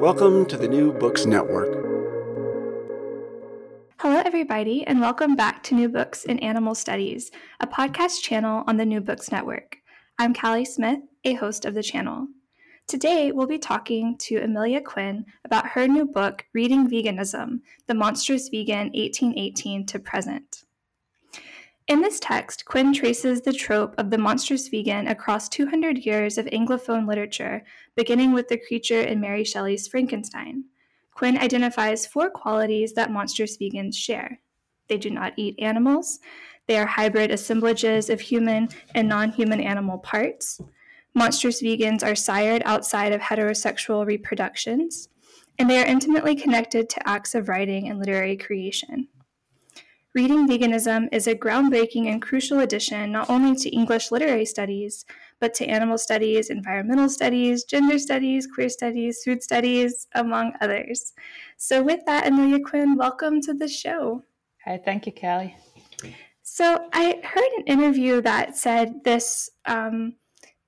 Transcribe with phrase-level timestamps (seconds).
[0.00, 1.74] Welcome to the New Books Network.
[3.98, 8.78] Hello, everybody, and welcome back to New Books in Animal Studies, a podcast channel on
[8.78, 9.76] the New Books Network.
[10.18, 12.28] I'm Callie Smith, a host of the channel.
[12.86, 18.48] Today, we'll be talking to Emelia Quinn about her new book, Reading Veganism The Monstrous
[18.48, 20.64] Vegan 1818 to Present.
[21.90, 26.46] In this text, Quinn traces the trope of the monstrous vegan across 200 years of
[26.46, 27.64] Anglophone literature,
[27.96, 30.66] beginning with the creature in Mary Shelley's Frankenstein.
[31.10, 34.38] Quinn identifies four qualities that monstrous vegans share
[34.88, 36.20] they do not eat animals,
[36.68, 40.60] they are hybrid assemblages of human and non human animal parts.
[41.14, 45.08] Monstrous vegans are sired outside of heterosexual reproductions,
[45.58, 49.08] and they are intimately connected to acts of writing and literary creation.
[50.12, 55.04] Reading Veganism is a groundbreaking and crucial addition not only to English literary studies,
[55.38, 61.12] but to animal studies, environmental studies, gender studies, queer studies, food studies, among others.
[61.58, 64.24] So, with that, Emelia Quinn, welcome to the show.
[64.64, 65.54] Hi, thank you, Callie.
[66.42, 70.16] So, I heard an interview that said this um,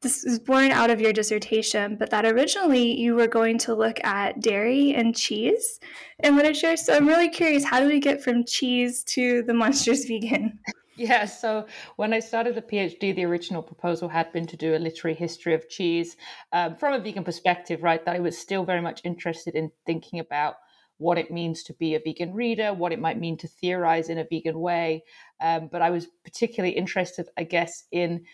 [0.02, 4.02] this is born out of your dissertation, but that originally you were going to look
[4.04, 5.80] at dairy and cheese
[6.18, 6.76] in literature.
[6.76, 10.58] So I'm really curious, how do we get from cheese to the monstrous vegan?
[10.94, 14.78] Yeah, so when I started the PhD, the original proposal had been to do a
[14.78, 16.18] literary history of cheese
[16.52, 18.04] um, from a vegan perspective, right?
[18.04, 20.56] That I was still very much interested in thinking about
[20.98, 24.18] what it means to be a vegan reader, what it might mean to theorize in
[24.18, 25.02] a vegan way.
[25.40, 28.24] Um, but I was particularly interested, I guess, in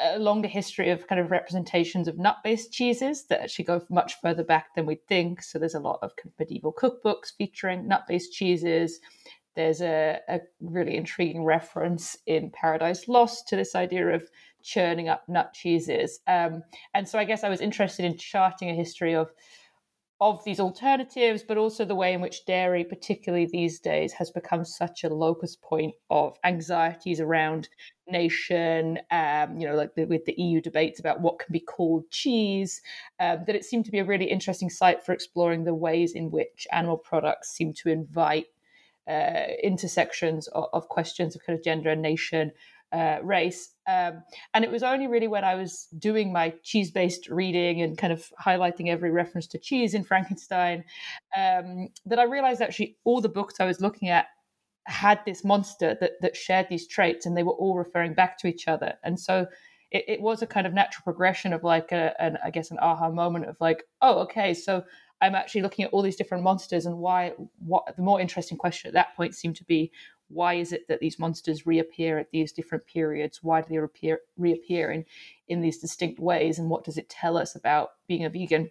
[0.00, 4.42] a longer history of kind of representations of nut-based cheeses that actually go much further
[4.42, 5.42] back than we'd think.
[5.42, 9.00] So there's a lot of, medieval cookbooks featuring nut-based cheeses.
[9.54, 14.28] There's a, a, really intriguing reference in Paradise Lost to this idea of
[14.62, 16.20] churning up nut cheeses.
[16.26, 16.62] Um,
[16.94, 19.30] and so I guess I was interested in charting a history of
[20.20, 24.64] of these alternatives, but also the way in which dairy, particularly these days, has become
[24.64, 27.68] such a locus point of anxieties around
[28.08, 32.10] nation, um, you know, like the, with the EU debates about what can be called
[32.10, 32.82] cheese,
[33.20, 36.30] um, that it seemed to be a really interesting site for exploring the ways in
[36.32, 38.46] which animal products seem to invite
[39.08, 42.50] uh, intersections of, of questions of kind of gender and nation
[42.92, 43.70] uh, race.
[43.86, 44.22] Um,
[44.54, 48.12] and it was only really when I was doing my cheese based reading and kind
[48.12, 50.84] of highlighting every reference to cheese in Frankenstein
[51.36, 54.26] um, that I realized actually all the books I was looking at
[54.86, 58.46] had this monster that, that shared these traits and they were all referring back to
[58.46, 58.94] each other.
[59.04, 59.46] And so
[59.90, 62.78] it, it was a kind of natural progression of like a, an, I guess, an
[62.80, 64.82] aha moment of like, oh, okay, so
[65.20, 68.88] I'm actually looking at all these different monsters and why, what the more interesting question
[68.88, 69.90] at that point seemed to be
[70.28, 73.42] why is it that these monsters reappear at these different periods?
[73.42, 75.04] Why do they reappear, reappear in,
[75.48, 76.58] in these distinct ways?
[76.58, 78.70] And what does it tell us about being a vegan?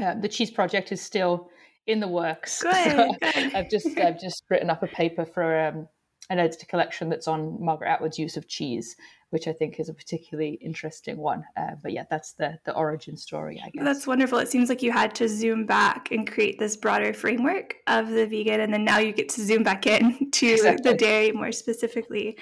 [0.00, 1.50] Uh, the cheese project is still
[1.86, 2.62] in the works.
[2.72, 3.14] So.
[3.22, 5.88] I've just I've just written up a paper for um,
[6.30, 8.96] an editor collection that's on Margaret Atwood's use of cheese,
[9.30, 11.44] which I think is a particularly interesting one.
[11.56, 13.84] Uh, but yeah, that's the the origin story, I guess.
[13.84, 14.38] That's wonderful.
[14.38, 18.26] It seems like you had to zoom back and create this broader framework of the
[18.26, 20.90] vegan, and then now you get to zoom back in to exactly.
[20.90, 22.38] the dairy more specifically.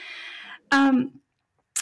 [0.73, 1.13] Um,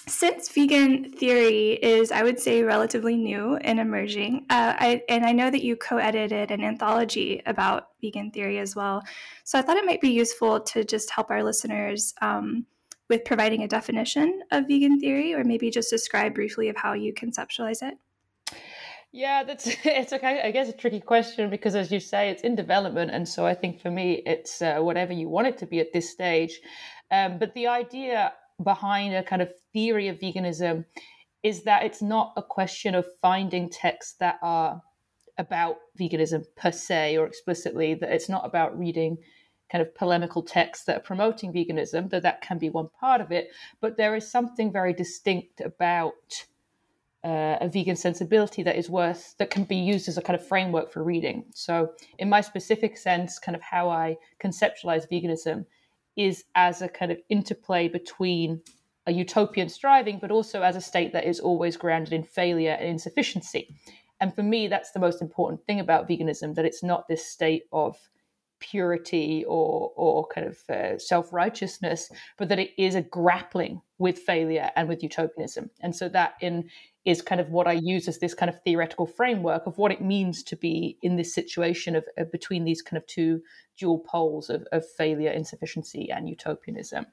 [0.07, 5.33] since vegan theory is, I would say, relatively new and emerging, uh, I, and I
[5.33, 9.03] know that you co edited an anthology about vegan theory as well.
[9.45, 12.67] So I thought it might be useful to just help our listeners um,
[13.09, 17.15] with providing a definition of vegan theory, or maybe just describe briefly of how you
[17.15, 17.95] conceptualize it.
[19.13, 20.41] Yeah, that's it's okay.
[20.43, 23.55] I guess a tricky question because, as you say, it's in development, and so I
[23.55, 26.61] think for me, it's uh, whatever you want it to be at this stage.
[27.11, 28.33] Um, but the idea
[28.65, 30.85] behind a kind of theory of veganism
[31.43, 34.81] is that it's not a question of finding texts that are
[35.39, 39.17] about veganism per se or explicitly, that it's not about reading
[39.71, 43.33] kind of polemical texts that are promoting veganism, though that can be one part of
[43.33, 43.49] it.
[43.81, 46.13] But there is something very distinct about
[47.25, 50.47] uh, a vegan sensibility that is worth, that can be used as a kind of
[50.47, 51.45] framework for reading.
[51.55, 55.65] So, in my specific sense, kind of how I conceptualize veganism
[56.17, 58.61] is as a kind of interplay between
[59.07, 62.89] a utopian striving, but also as a state that is always grounded in failure and
[62.89, 63.75] insufficiency.
[64.21, 67.65] And for me, that's the most important thing about veganism that it's not this state
[67.73, 67.97] of
[68.61, 74.19] purity or, or kind of uh, self righteousness, but that it is a grappling with
[74.19, 75.71] failure and with utopianism.
[75.81, 76.69] And so that in
[77.05, 80.01] is kind of what I use as this kind of theoretical framework of what it
[80.01, 83.41] means to be in this situation of, of between these kind of two
[83.79, 87.07] dual poles of, of failure, insufficiency, and utopianism.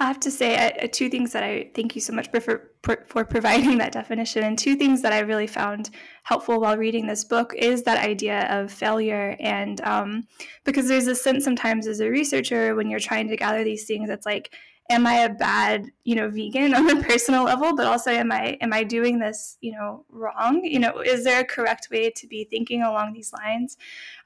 [0.00, 3.04] I have to say uh, two things that I thank you so much for, for,
[3.08, 5.90] for providing that definition, and two things that I really found
[6.22, 10.26] helpful while reading this book is that idea of failure, and um,
[10.64, 14.10] because there's a sense sometimes as a researcher when you're trying to gather these things,
[14.10, 14.54] it's like
[14.90, 18.56] am I a bad, you know, vegan on a personal level, but also am I
[18.60, 20.64] am I doing this, you know, wrong?
[20.64, 23.76] You know, is there a correct way to be thinking along these lines?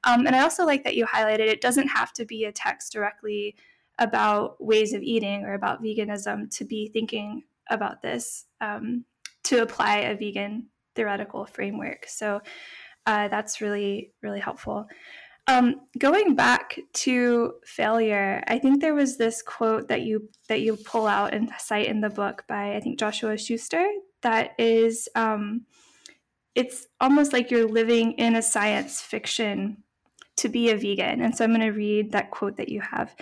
[0.04, 2.92] Um, and I also like that you highlighted it doesn't have to be a text
[2.92, 3.56] directly
[3.98, 9.04] about ways of eating or about veganism to be thinking about this um,
[9.44, 12.06] to apply a vegan theoretical framework.
[12.06, 12.40] So
[13.06, 14.86] uh, that's really really helpful.
[15.48, 20.76] Um, going back to failure, I think there was this quote that you that you
[20.76, 23.84] pull out and cite in the book by I think Joshua Schuster
[24.22, 25.62] that is um,
[26.54, 29.82] it's almost like you're living in a science fiction
[30.36, 31.20] to be a vegan.
[31.20, 33.14] And so I'm going to read that quote that you have.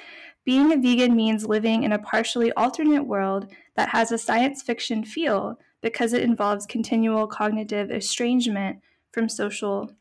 [0.45, 5.05] Being a vegan means living in a partially alternate world that has a science fiction
[5.05, 8.81] feel because it involves continual cognitive estrangement
[9.13, 9.93] from social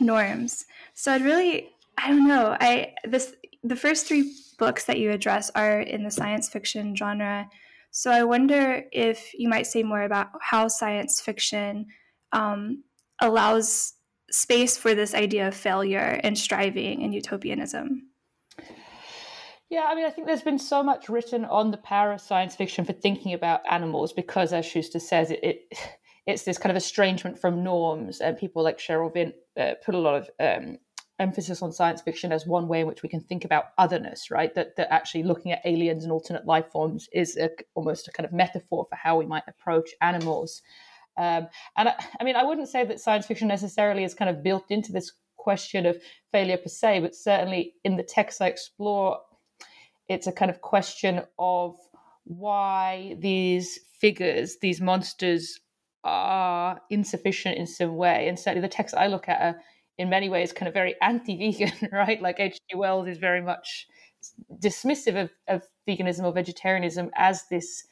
[0.00, 0.66] norms.
[0.94, 5.50] So I'd really, I don't know, I this the first three books that you address
[5.54, 7.48] are in the science fiction genre.
[7.90, 11.86] So I wonder if you might say more about how science fiction
[12.32, 12.84] um,
[13.20, 13.94] allows
[14.30, 18.08] space for this idea of failure and striving and utopianism.
[19.70, 22.56] Yeah, I mean, I think there's been so much written on the power of science
[22.56, 25.60] fiction for thinking about animals because, as Schuster says, it, it
[26.26, 29.98] it's this kind of estrangement from norms, and people like Sherryl Vint uh, put a
[29.98, 30.78] lot of um,
[31.18, 34.54] emphasis on science fiction as one way in which we can think about otherness, right?
[34.54, 38.24] That, that actually looking at aliens and alternate life forms is a, almost a kind
[38.24, 40.62] of metaphor for how we might approach animals.
[41.16, 44.42] Um, and I, I, mean, I wouldn't say that science fiction necessarily is kind of
[44.42, 45.96] built into this question of
[46.30, 49.18] failure per se, but certainly in the texts I explore,
[50.08, 51.76] it's a kind of question of
[52.24, 55.58] why these figures, these monsters,
[56.04, 58.28] are insufficient in some way.
[58.28, 59.60] And certainly the texts I look at are
[59.98, 62.20] in many ways kind of very anti-vegan, right?
[62.22, 62.76] Like H.G.
[62.76, 63.86] Wells is very much
[64.60, 67.86] dismissive of, of veganism or vegetarianism as this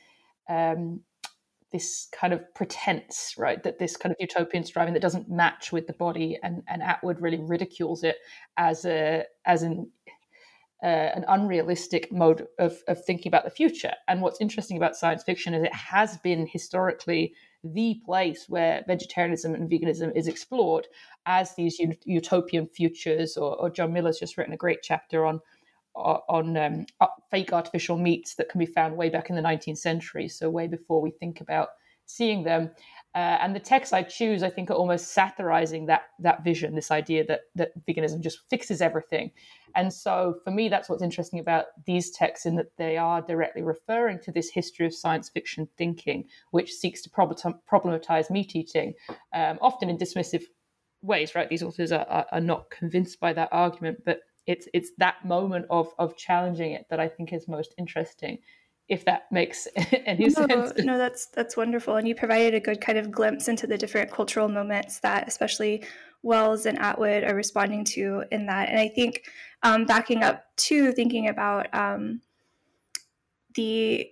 [0.48, 1.00] um,
[1.72, 3.62] this kind of pretense, right?
[3.64, 7.20] That this kind of utopian striving that doesn't match with the body, and, and Atwood
[7.20, 8.16] really ridicules it
[8.56, 9.90] as a as an
[10.82, 13.94] uh, an unrealistic mode of, of thinking about the future.
[14.08, 19.54] And what's interesting about science fiction is it has been historically the place where vegetarianism
[19.54, 20.86] and veganism is explored
[21.26, 23.36] as these utopian futures.
[23.36, 25.40] Or, or John Miller's just written a great chapter on
[25.96, 26.84] on um,
[27.30, 30.66] fake artificial meats that can be found way back in the 19th century, so way
[30.66, 31.68] before we think about
[32.04, 32.70] seeing them.
[33.16, 36.90] Uh, and the texts I choose, I think, are almost satirizing that that vision, this
[36.90, 39.30] idea that that veganism just fixes everything.
[39.74, 43.62] And so, for me, that's what's interesting about these texts, in that they are directly
[43.62, 48.92] referring to this history of science fiction thinking, which seeks to problematize meat eating,
[49.32, 50.44] um, often in dismissive
[51.00, 51.34] ways.
[51.34, 51.48] Right?
[51.48, 55.64] These authors are, are, are not convinced by that argument, but it's it's that moment
[55.70, 58.40] of of challenging it that I think is most interesting
[58.88, 59.66] if that makes
[60.06, 60.72] any no, sense.
[60.78, 64.10] No, that's that's wonderful, and you provided a good kind of glimpse into the different
[64.10, 65.84] cultural moments that, especially
[66.22, 68.68] Wells and Atwood, are responding to in that.
[68.68, 69.24] And I think
[69.62, 72.20] um, backing up to thinking about um,
[73.54, 74.08] the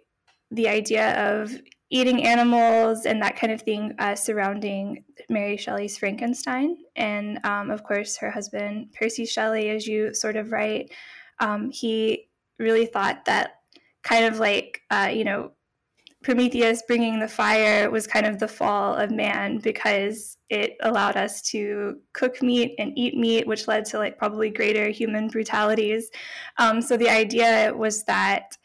[0.50, 1.52] the idea of
[1.90, 6.76] eating animals and that kind of thing uh, surrounding Mary Shelley's Frankenstein.
[6.96, 10.90] And um, of course, her husband, Percy Shelley, as you sort of write,
[11.38, 12.28] um, he
[12.58, 13.60] really thought that
[14.04, 15.52] kind of like, uh, you know,
[16.22, 21.42] Prometheus bringing the fire was kind of the fall of man because it allowed us
[21.50, 26.10] to cook meat and eat meat, which led to like probably greater human brutalities.
[26.58, 28.56] Um, so the idea was that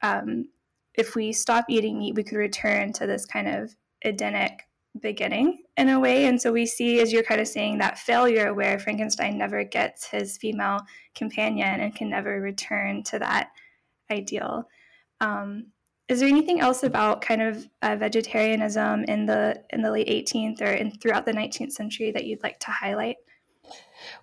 [0.00, 0.48] um,
[0.94, 4.62] if we stop eating meat, we could return to this kind of Edenic
[5.00, 6.26] beginning in a way.
[6.26, 10.06] And so we see, as you're kind of saying, that failure where Frankenstein never gets
[10.06, 10.80] his female
[11.14, 13.50] companion and can never return to that
[14.10, 14.66] ideal.
[15.22, 15.68] Um,
[16.08, 20.60] is there anything else about kind of uh, vegetarianism in the in the late 18th
[20.60, 23.16] or in, throughout the 19th century that you'd like to highlight?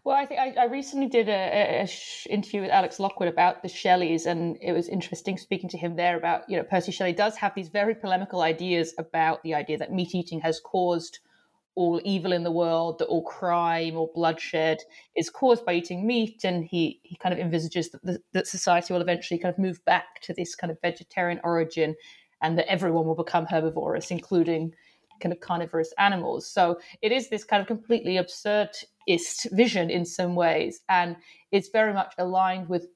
[0.03, 3.63] Well, I think I, I recently did a, a sh- interview with Alex Lockwood about
[3.63, 7.13] the Shelleys, and it was interesting speaking to him there about you know Percy Shelley
[7.13, 11.20] does have these very polemical ideas about the idea that meat eating has caused
[11.75, 14.79] all evil in the world, that all crime or bloodshed
[15.15, 16.41] is caused by eating meat.
[16.43, 19.83] And he, he kind of envisages that, the, that society will eventually kind of move
[19.85, 21.95] back to this kind of vegetarian origin
[22.41, 24.73] and that everyone will become herbivorous, including
[25.19, 26.49] kind of carnivorous animals.
[26.49, 30.81] So it is this kind of completely absurdist vision in some ways.
[30.89, 31.17] And
[31.51, 32.88] it's very much aligned with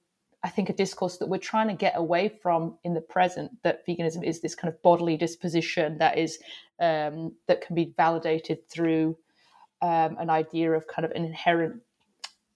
[0.43, 3.51] I think, a discourse that we're trying to get away from in the present.
[3.63, 6.39] That veganism is this kind of bodily disposition that is
[6.79, 9.17] um, that can be validated through
[9.81, 11.81] um, an idea of kind of an inherent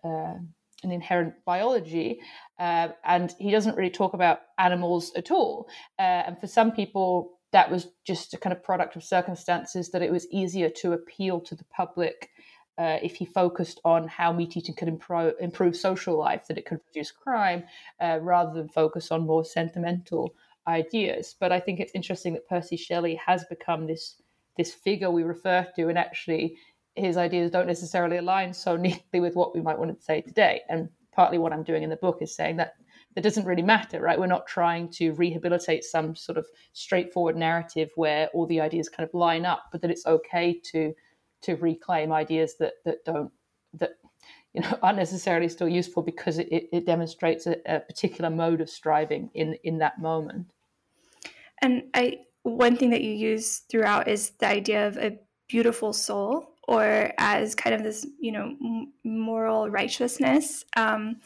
[0.03, 0.35] uh,
[0.83, 2.19] an inherent biology.
[2.59, 5.67] Uh, and he doesn't really talk about animals at all.
[5.97, 10.01] Uh, and for some people, that was just a kind of product of circumstances that
[10.01, 12.29] it was easier to appeal to the public
[12.77, 16.65] uh, if he focused on how meat eating could improve, improve social life, that it
[16.65, 17.63] could reduce crime,
[18.01, 20.33] uh, rather than focus on more sentimental
[20.67, 21.35] ideas.
[21.39, 24.21] But I think it's interesting that Percy Shelley has become this
[24.57, 26.57] this figure we refer to, and actually
[26.95, 30.61] his ideas don't necessarily align so neatly with what we might want to say today.
[30.69, 32.73] And partly what I'm doing in the book is saying that
[33.15, 34.19] that doesn't really matter, right?
[34.19, 39.07] We're not trying to rehabilitate some sort of straightforward narrative where all the ideas kind
[39.07, 40.93] of line up, but that it's okay to
[41.43, 43.31] to reclaim ideas that that don't
[43.73, 43.91] that
[44.53, 48.69] you know aren't necessarily still useful because it, it demonstrates a, a particular mode of
[48.69, 50.47] striving in in that moment.
[51.61, 56.53] And I one thing that you use throughout is the idea of a beautiful soul
[56.67, 58.55] or as kind of this you know
[59.03, 61.17] moral righteousness um,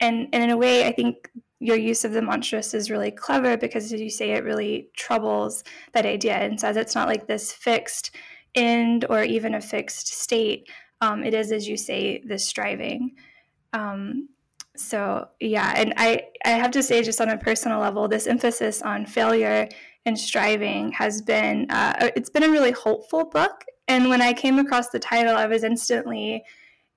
[0.00, 1.30] and and in a way i think
[1.60, 5.64] your use of the monstrous is really clever because as you say it really troubles
[5.92, 8.10] that idea and says it's not like this fixed
[8.54, 10.68] end or even a fixed state.
[11.00, 13.16] Um, it is, as you say, the striving.
[13.72, 14.28] Um,
[14.76, 18.82] so yeah, and I, I have to say, just on a personal level, this emphasis
[18.82, 19.68] on failure
[20.06, 23.64] and striving has been uh, it's been a really hopeful book.
[23.88, 26.42] And when I came across the title, I was instantly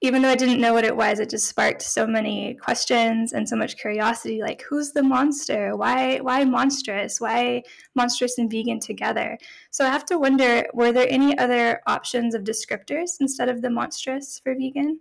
[0.01, 3.49] even though I didn't know what it was, it just sparked so many questions and
[3.49, 4.41] so much curiosity.
[4.41, 5.75] Like, who's the monster?
[5.75, 7.19] Why, why monstrous?
[7.19, 7.63] Why
[7.95, 9.37] monstrous and vegan together?
[9.71, 13.71] So I have to wonder: were there any other options of descriptors instead of the
[13.71, 14.99] monstrous for vegan,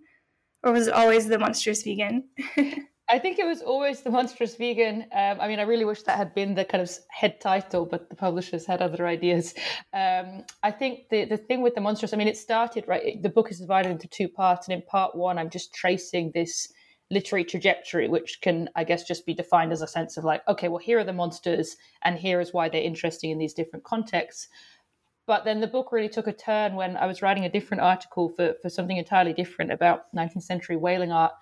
[0.62, 2.24] or was it always the monstrous vegan?
[3.08, 5.02] I think it was always the monstrous vegan.
[5.12, 8.10] Um, I mean, I really wish that had been the kind of head title, but
[8.10, 9.54] the publishers had other ideas.
[9.92, 13.22] Um, I think the the thing with the monstrous, I mean, it started right.
[13.22, 16.72] The book is divided into two parts, and in part one, I'm just tracing this
[17.08, 20.66] literary trajectory, which can, I guess, just be defined as a sense of like, okay,
[20.66, 24.48] well, here are the monsters, and here is why they're interesting in these different contexts.
[25.26, 28.28] But then the book really took a turn when I was writing a different article
[28.30, 31.32] for, for something entirely different about 19th century whaling art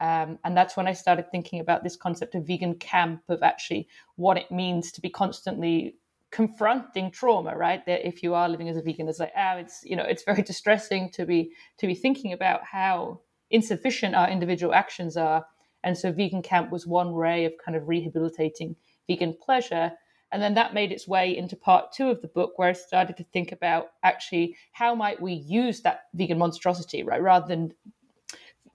[0.00, 3.88] um, and that's when I started thinking about this concept of vegan camp, of actually
[4.16, 5.96] what it means to be constantly
[6.30, 7.84] confronting trauma, right?
[7.86, 10.24] That if you are living as a vegan, it's like, ah, it's you know, it's
[10.24, 15.46] very distressing to be to be thinking about how insufficient our individual actions are.
[15.82, 18.76] And so vegan camp was one way of kind of rehabilitating
[19.08, 19.92] vegan pleasure.
[20.32, 23.16] And then that made its way into part two of the book, where I started
[23.18, 27.22] to think about actually how might we use that vegan monstrosity, right?
[27.22, 27.72] Rather than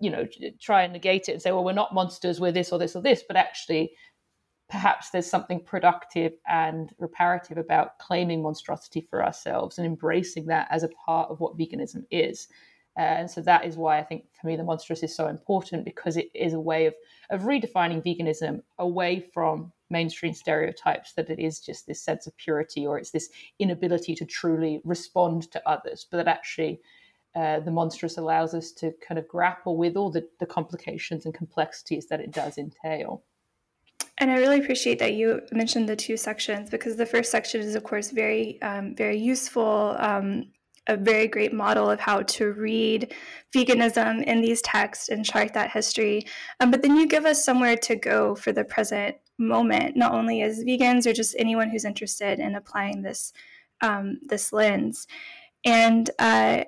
[0.01, 0.27] you know
[0.59, 3.01] try and negate it and say well we're not monsters we're this or this or
[3.01, 3.91] this but actually
[4.71, 10.83] perhaps there's something productive and reparative about claiming monstrosity for ourselves and embracing that as
[10.83, 12.47] a part of what veganism is.
[12.97, 15.83] Uh, and so that is why I think for me the monstrous is so important
[15.83, 16.95] because it is a way of
[17.29, 22.87] of redefining veganism away from mainstream stereotypes that it is just this sense of purity
[22.87, 23.29] or it's this
[23.59, 26.79] inability to truly respond to others, but that actually
[27.35, 31.33] uh, the monstrous allows us to kind of grapple with all the, the complications and
[31.33, 33.23] complexities that it does entail.
[34.17, 37.75] And I really appreciate that you mentioned the two sections because the first section is,
[37.75, 40.51] of course, very, um, very useful, um,
[40.87, 43.13] a very great model of how to read
[43.55, 46.25] veganism in these texts and chart that history.
[46.59, 50.41] Um, but then you give us somewhere to go for the present moment, not only
[50.41, 53.33] as vegans or just anyone who's interested in applying this
[53.81, 55.07] um, this lens.
[55.65, 56.65] And uh,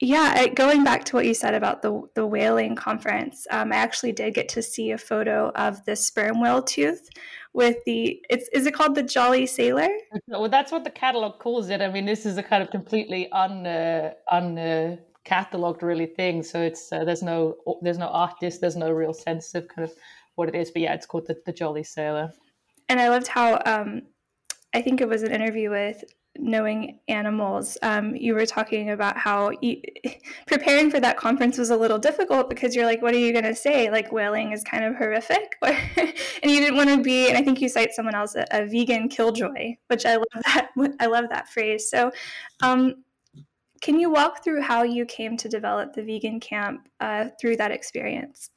[0.00, 4.12] yeah, going back to what you said about the the whaling conference, um, I actually
[4.12, 7.08] did get to see a photo of the sperm whale tooth
[7.52, 9.88] with the it's is it called the Jolly Sailor?
[10.28, 11.80] Well, that's what the catalog calls it.
[11.80, 16.44] I mean, this is a kind of completely un uh, un uh, cataloged really thing.
[16.44, 19.92] So it's uh, there's no there's no artist, there's no real sense of kind of
[20.36, 20.70] what it is.
[20.70, 22.32] But yeah, it's called the, the Jolly Sailor.
[22.88, 24.02] And I loved how um,
[24.74, 26.04] I think it was an interview with
[26.38, 29.80] knowing animals, um, you were talking about how you,
[30.46, 33.44] preparing for that conference was a little difficult because you're like, what are you going
[33.44, 33.90] to say?
[33.90, 35.56] Like, whaling is kind of horrific.
[35.62, 38.66] and you didn't want to be, and I think you cite someone else, a, a,
[38.66, 40.70] vegan killjoy, which I love that.
[41.00, 41.90] I love that phrase.
[41.90, 42.12] So,
[42.62, 43.04] um,
[43.80, 47.70] can you walk through how you came to develop the vegan camp uh, through that
[47.70, 48.50] experience?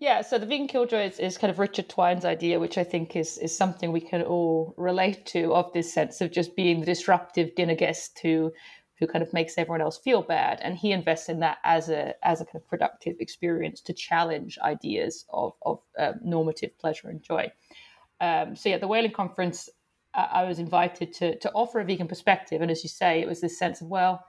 [0.00, 3.14] Yeah, so the vegan killjoy is, is kind of Richard Twine's idea, which I think
[3.14, 6.86] is is something we can all relate to, of this sense of just being the
[6.86, 8.50] disruptive dinner guest who
[8.98, 12.14] who kind of makes everyone else feel bad, and he invests in that as a
[12.26, 17.22] as a kind of productive experience to challenge ideas of of uh, normative pleasure and
[17.22, 17.52] joy.
[18.22, 19.68] Um, so yeah, the Whaling Conference,
[20.14, 23.28] uh, I was invited to to offer a vegan perspective, and as you say, it
[23.28, 24.24] was this sense of well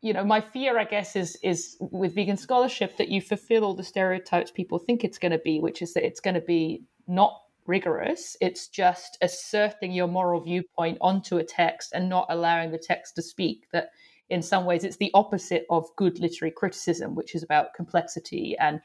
[0.00, 3.74] you know, my fear, I guess, is is with vegan scholarship that you fulfill all
[3.74, 6.84] the stereotypes people think it's going to be, which is that it's going to be
[7.06, 8.36] not rigorous.
[8.40, 13.22] It's just asserting your moral viewpoint onto a text and not allowing the text to
[13.22, 13.66] speak.
[13.72, 13.90] That
[14.30, 18.80] in some ways it's the opposite of good literary criticism, which is about complexity and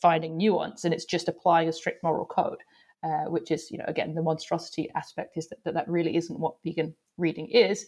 [0.00, 2.58] finding nuance, and it's just applying a strict moral code.
[3.04, 6.38] Uh, which is, you know, again, the monstrosity aspect is that, that that really isn't
[6.38, 7.84] what vegan reading is.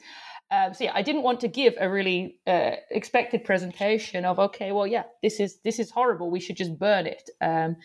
[0.50, 4.72] Um, so yeah, I didn't want to give a really uh, expected presentation of okay,
[4.72, 6.32] well, yeah, this is this is horrible.
[6.32, 7.30] We should just burn it.
[7.40, 7.76] Um,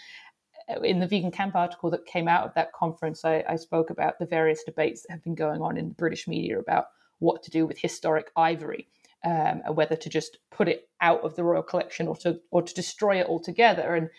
[0.83, 4.19] in the vegan camp article that came out of that conference, I, I, spoke about
[4.19, 6.85] the various debates that have been going on in the British media about
[7.19, 8.87] what to do with historic ivory,
[9.23, 12.61] um, and whether to just put it out of the royal collection or to or
[12.61, 13.95] to destroy it altogether.
[13.95, 14.09] And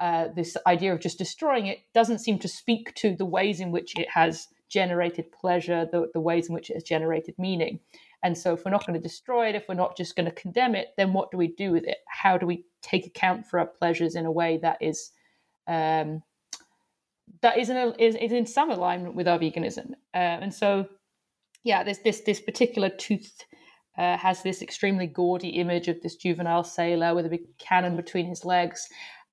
[0.00, 3.70] uh, this idea of just destroying it doesn't seem to speak to the ways in
[3.70, 7.78] which it has generated pleasure, the, the ways in which it has generated meaning.
[8.24, 10.32] And so, if we're not going to destroy it, if we're not just going to
[10.32, 11.98] condemn it, then what do we do with it?
[12.08, 15.10] How do we take account for our pleasures in a way that is
[15.68, 16.22] um,
[17.42, 19.92] that is in, is, is in some alignment with our veganism?
[20.14, 20.88] Uh, and so,
[21.64, 23.44] yeah, this this this particular tooth
[23.98, 28.26] uh, has this extremely gaudy image of this juvenile sailor with a big cannon between
[28.26, 28.88] his legs,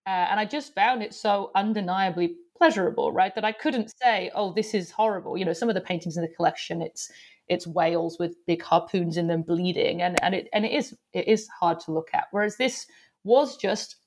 [0.08, 3.34] uh, and I just found it so undeniably pleasurable, right?
[3.36, 6.24] That I couldn't say, "Oh, this is horrible." You know, some of the paintings in
[6.24, 7.12] the collection, it's
[7.48, 11.28] it's whales with big harpoons in them bleeding, and and it and it is it
[11.28, 12.26] is hard to look at.
[12.32, 12.88] Whereas this
[13.24, 13.98] was just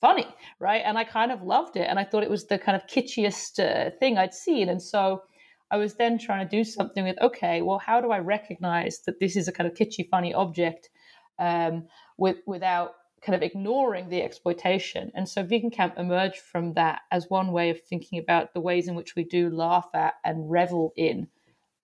[0.00, 0.26] funny,
[0.58, 0.82] right?
[0.84, 3.58] And I kind of loved it, and I thought it was the kind of kitschiest
[3.58, 5.22] uh, thing I'd seen, and so.
[5.70, 9.20] I was then trying to do something with, okay, well, how do I recognize that
[9.20, 10.90] this is a kind of kitschy, funny object
[11.38, 11.86] um,
[12.18, 15.12] with, without kind of ignoring the exploitation.
[15.14, 18.88] And so Vegan Camp emerged from that as one way of thinking about the ways
[18.88, 21.28] in which we do laugh at and revel in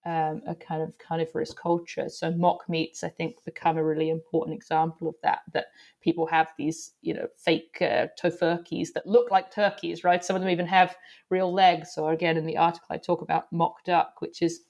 [0.05, 2.09] um, a kind of carnivorous culture.
[2.09, 5.41] So mock meats, I think, become a really important example of that.
[5.53, 5.67] That
[6.01, 10.23] people have these, you know, fake uh, tofurkeys that look like turkeys, right?
[10.23, 10.95] Some of them even have
[11.29, 11.97] real legs.
[11.97, 14.61] Or again, in the article, I talk about mock duck, which is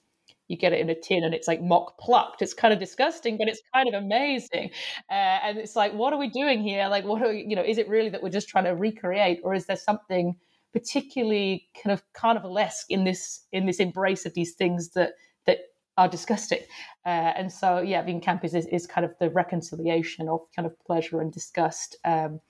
[0.49, 2.41] you get it in a tin and it's like mock plucked.
[2.41, 4.71] It's kind of disgusting, but it's kind of amazing.
[5.09, 6.88] Uh, and it's like, what are we doing here?
[6.88, 9.39] Like, what are we, you know, is it really that we're just trying to recreate,
[9.43, 10.35] or is there something
[10.73, 15.13] particularly kind of carnivalesque in this in this embrace of these things that
[15.45, 15.59] that
[15.97, 16.62] are disgusting?
[17.05, 20.73] Uh, and so, yeah, vegan camp is, is kind of the reconciliation of kind of
[20.79, 22.41] pleasure and disgust um,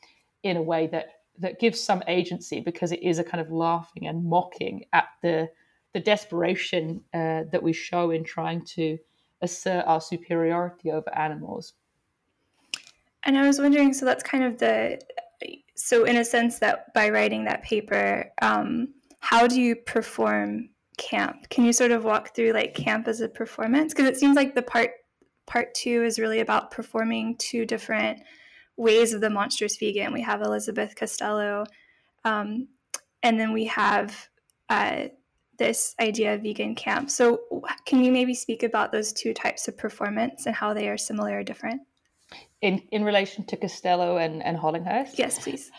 [0.43, 1.07] in a way that
[1.37, 5.49] that gives some agency because it is a kind of laughing and mocking at the
[5.93, 8.97] the desperation uh, that we show in trying to
[9.41, 11.73] assert our superiority over animals.
[13.23, 14.99] And I was wondering, so that's kind of the,
[15.75, 21.49] so in a sense that by writing that paper, um, how do you perform camp?
[21.49, 23.93] Can you sort of walk through like camp as a performance?
[23.93, 24.91] Because it seems like the part
[25.47, 28.21] part two is really about performing two different
[28.77, 30.13] ways of the monstrous vegan.
[30.13, 31.65] We have Elizabeth Costello,
[32.23, 32.67] um,
[33.23, 34.29] and then we have
[34.69, 35.05] uh,
[35.59, 37.11] this idea of vegan camp.
[37.11, 37.41] So,
[37.85, 41.37] can you maybe speak about those two types of performance and how they are similar
[41.37, 41.81] or different?
[42.61, 45.17] In in relation to Costello and, and Hollinghurst?
[45.17, 45.69] Yes, please.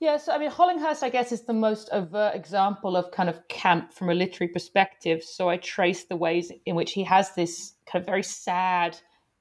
[0.00, 3.94] Yes, I mean Hollinghurst, I guess, is the most overt example of kind of camp
[3.94, 5.22] from a literary perspective.
[5.22, 8.98] So I trace the ways in which he has this kind of very sad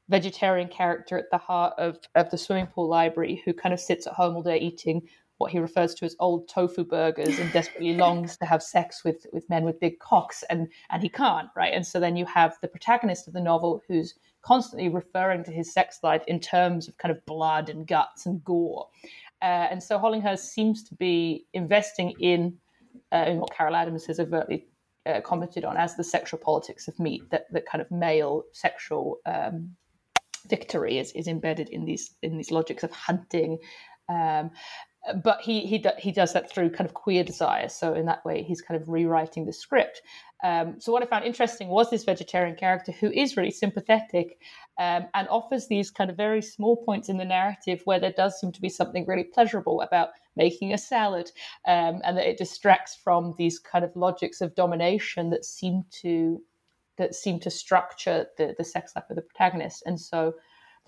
[0.10, 4.08] vegetarian character at the heart of, of the swimming pool library who kind of sits
[4.08, 5.08] at home all day eating
[5.40, 9.26] what he refers to as old tofu burgers and desperately longs to have sex with
[9.34, 12.56] with men with big cocks and and he can't right and so then you have
[12.62, 16.98] the protagonist of the novel who's constantly referring to his sex life in terms of
[16.98, 18.88] kind of blood and guts and gore
[19.42, 22.58] uh, and so Hollinghurst seems to be investing in,
[23.12, 24.68] uh, in what Carol Adams has overtly
[25.06, 29.20] uh, commented on as the sexual politics of meat, that, that kind of male sexual
[29.26, 29.76] um,
[30.50, 33.60] victory is, is embedded in these in these logics of hunting.
[34.10, 34.52] Um,
[35.24, 37.70] but he he he does that through kind of queer desire.
[37.70, 40.02] So in that way, he's kind of rewriting the script.
[40.44, 44.40] Um, so what I found interesting was this vegetarian character who is really sympathetic
[44.78, 48.40] um, and offers these kind of very small points in the narrative where there does
[48.40, 51.32] seem to be something really pleasurable about making a salad,
[51.68, 56.42] um, and that it distracts from these kind of logics of domination that seem to
[56.98, 59.84] that seem to structure the the sex life of the protagonist.
[59.86, 60.34] And so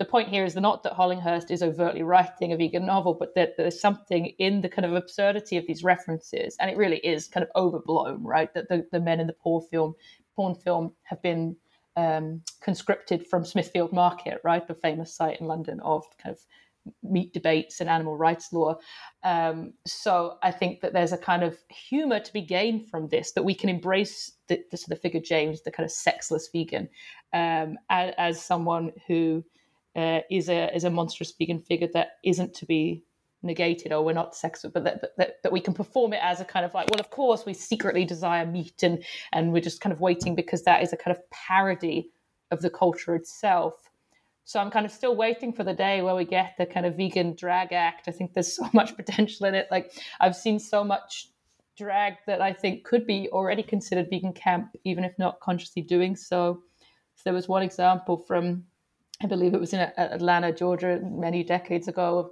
[0.02, 3.56] the point here is not that Hollinghurst is overtly writing a vegan novel, but that
[3.56, 7.44] there's something in the kind of absurdity of these references, and it really is kind
[7.44, 8.52] of overblown, right?
[8.52, 9.94] That the, the men in the porn film,
[10.34, 11.54] porn film have been
[11.96, 16.42] um, conscripted from Smithfield Market, right, the famous site in London of kind of
[17.04, 18.76] meat debates and animal rights law.
[19.22, 23.30] Um, so I think that there's a kind of humor to be gained from this,
[23.32, 26.88] that we can embrace the, the, the figure James, the kind of sexless vegan,
[27.32, 29.44] um, as, as someone who
[29.96, 33.04] uh, is a is a monstrous vegan figure that isn't to be
[33.42, 36.44] negated or we're not sexist but that, that, that we can perform it as a
[36.44, 39.02] kind of like well of course we secretly desire meat and
[39.32, 42.10] and we're just kind of waiting because that is a kind of parody
[42.50, 43.90] of the culture itself.
[44.44, 46.96] So i'm kind of still waiting for the day where we get the kind of
[46.96, 48.08] vegan drag act.
[48.08, 49.68] I think there's so much potential in it.
[49.70, 51.28] Like i've seen so much
[51.76, 56.14] drag that i think could be already considered vegan camp even if not consciously doing
[56.14, 56.62] so.
[57.16, 58.64] So there was one example from
[59.22, 62.30] I believe it was in Atlanta, Georgia, many decades ago,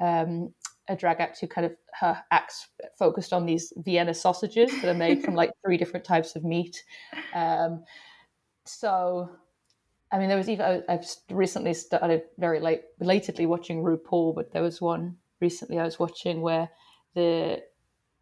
[0.00, 0.52] of um,
[0.88, 2.68] a drag act who kind of her acts
[2.98, 6.82] focused on these Vienna sausages that are made from like three different types of meat.
[7.34, 7.84] Um,
[8.66, 9.30] so,
[10.12, 14.62] I mean, there was even I've recently started very late, belatedly watching RuPaul, but there
[14.62, 16.68] was one recently I was watching where
[17.14, 17.62] the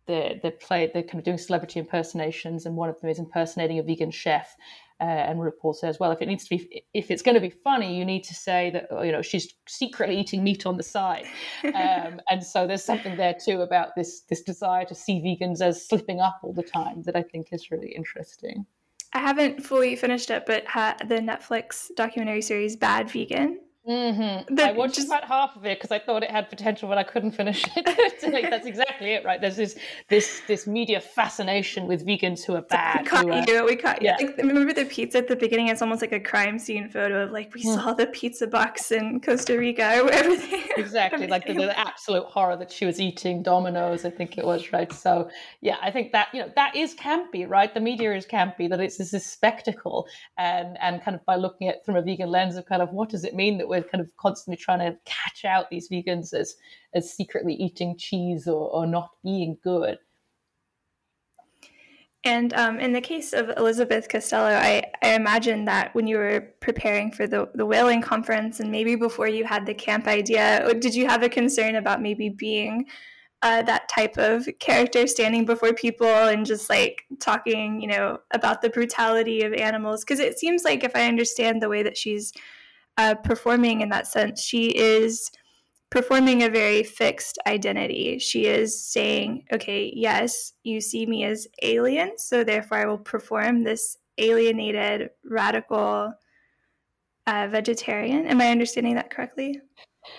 [0.07, 3.79] the they play they're kind of doing celebrity impersonations, and one of them is impersonating
[3.79, 4.57] a vegan chef,
[5.01, 7.51] uh, and RuPaul says, well, if it needs to be, if it's going to be
[7.51, 11.27] funny, you need to say that you know she's secretly eating meat on the side,
[11.65, 15.87] um, and so there's something there too about this this desire to see vegans as
[15.87, 18.67] slipping up all the time that I think is really interesting.
[19.15, 24.61] I haven't fully finished it, but ha- the Netflix documentary series Bad Vegan Mm-hmm.
[24.61, 25.09] I watched just...
[25.09, 27.85] about half of it because I thought it had potential, but I couldn't finish it.
[28.33, 29.41] like, that's exactly it, right?
[29.41, 29.77] There's this
[30.09, 33.03] this this media fascination with vegans who are bad.
[33.03, 33.65] We caught you.
[33.65, 34.17] We caught yeah.
[34.21, 34.35] you.
[34.39, 35.67] remember the pizza at the beginning?
[35.67, 37.75] It's almost like a crime scene photo of like we mm.
[37.75, 40.63] saw the pizza box in Costa Rica or wherever they.
[40.77, 44.05] Exactly, like the, the, absolute horror that she was eating Domino's.
[44.05, 44.93] I think it was right.
[44.93, 45.29] So
[45.61, 47.75] yeah, I think that you know that is campy, right?
[47.75, 48.71] The media is campy.
[48.71, 50.07] That it's this spectacle,
[50.39, 53.09] and and kind of by looking at from a vegan lens of kind of what
[53.09, 56.57] does it mean that we're kind of constantly trying to catch out these vegans as
[56.95, 59.99] as secretly eating cheese or, or not being good.
[62.25, 66.53] And um, in the case of Elizabeth Costello, I, I imagine that when you were
[66.61, 70.95] preparing for the, the whaling conference and maybe before you had the camp idea, did
[70.95, 72.87] you have a concern about maybe being
[73.43, 78.63] uh, that type of character standing before people and just like talking, you know, about
[78.63, 80.05] the brutality of animals?
[80.05, 82.33] Because it seems like if I understand the way that she's
[82.97, 84.43] uh, performing in that sense.
[84.43, 85.31] She is
[85.91, 88.19] performing a very fixed identity.
[88.19, 93.63] She is saying, okay, yes, you see me as alien, so therefore I will perform
[93.63, 96.13] this alienated, radical
[97.27, 98.27] uh, vegetarian.
[98.27, 99.61] Am I understanding that correctly?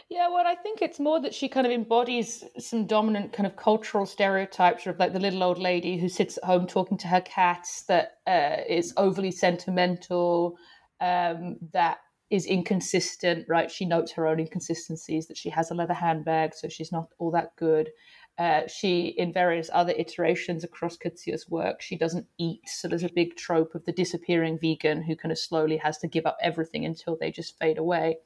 [0.10, 3.56] Yeah, well, I think it's more that she kind of embodies some dominant kind of
[3.56, 7.22] cultural stereotypes of like the little old lady who sits at home talking to her
[7.22, 10.56] cats, that uh, is overly sentimental,
[11.02, 11.98] um, that
[12.34, 13.70] is inconsistent, right?
[13.70, 17.30] She notes her own inconsistencies that she has a leather handbag, so she's not all
[17.30, 17.92] that good.
[18.40, 22.62] Uh, she, in various other iterations across Coetzee's work, she doesn't eat.
[22.66, 26.08] So there's a big trope of the disappearing vegan who kind of slowly has to
[26.08, 28.18] give up everything until they just fade away.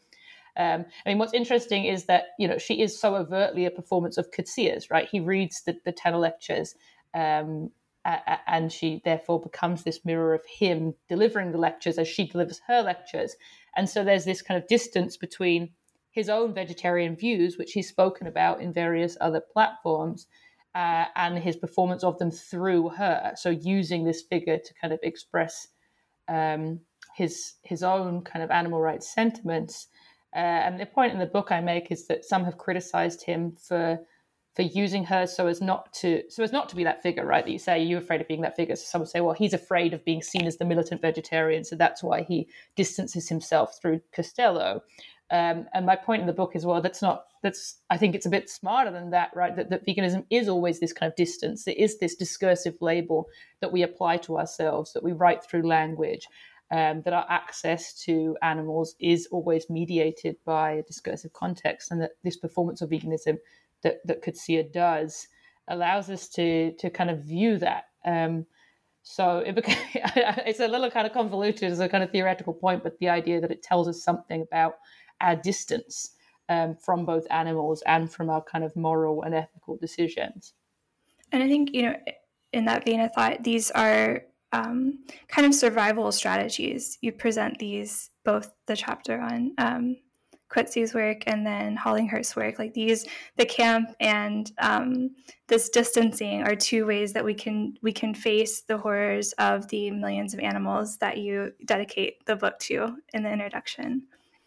[0.56, 4.18] Um, I mean, what's interesting is that you know she is so overtly a performance
[4.18, 5.10] of Coetzee's, right?
[5.12, 6.76] He reads the, the Tanner lectures,
[7.14, 7.72] um,
[8.48, 12.82] and she therefore becomes this mirror of him delivering the lectures as she delivers her
[12.82, 13.36] lectures.
[13.78, 15.70] And so there's this kind of distance between
[16.10, 20.26] his own vegetarian views, which he's spoken about in various other platforms,
[20.74, 23.34] uh, and his performance of them through her.
[23.36, 25.68] So using this figure to kind of express
[26.28, 26.80] um,
[27.16, 29.88] his his own kind of animal rights sentiments.
[30.36, 33.56] Uh, and the point in the book I make is that some have criticized him
[33.56, 34.00] for
[34.58, 37.46] for using her so as not to so as not to be that figure, right?
[37.46, 38.76] That you say you're afraid of being that figure.
[38.76, 41.76] So some would say, well, he's afraid of being seen as the militant vegetarian, so
[41.76, 44.82] that's why he distances himself through Costello.
[45.30, 48.26] Um, and my point in the book is, well, that's not that's I think it's
[48.26, 49.56] a bit smarter than that, right?
[49.56, 51.66] That, that veganism is always this kind of distance.
[51.66, 53.28] There is this discursive label
[53.62, 56.28] that we apply to ourselves, that we write through language.
[56.70, 62.12] Um, that our access to animals is always mediated by a discursive context, and that
[62.26, 63.38] this performance of veganism
[63.84, 65.28] that that Coetzee does
[65.68, 67.86] allows us to to kind of view that.
[68.06, 68.46] Um,
[69.04, 72.84] so it became, it's a little kind of convoluted as a kind of theoretical point,
[72.84, 74.76] but the idea that it tells us something about
[75.22, 76.12] our distance
[76.50, 80.54] um, from both animals and from our kind of moral and ethical decisions.
[81.32, 81.96] And I think you know,
[82.54, 86.98] in that vein of thought, these are um, kind of survival strategies.
[87.02, 89.98] You present these both the chapter on um,
[90.50, 92.58] Coetzee's work and then Hollinghurst's work.
[92.58, 93.06] Like these,
[93.36, 95.12] the camp and um,
[95.48, 99.92] this distancing are two ways that we can we can face the horrors of the
[99.92, 104.04] millions of animals that you dedicate the book to in the introduction.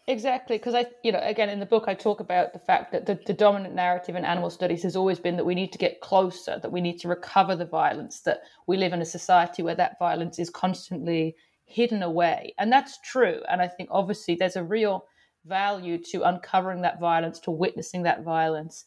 [0.07, 3.05] Exactly, because I, you know, again in the book I talk about the fact that
[3.05, 6.01] the, the dominant narrative in animal studies has always been that we need to get
[6.01, 9.75] closer, that we need to recover the violence, that we live in a society where
[9.75, 11.35] that violence is constantly
[11.65, 13.41] hidden away, and that's true.
[13.49, 15.05] And I think obviously there's a real
[15.45, 18.85] value to uncovering that violence, to witnessing that violence.